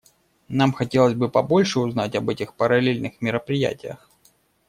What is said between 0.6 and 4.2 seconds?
хотелось бы побольше узнать об этих параллельных мероприятиях.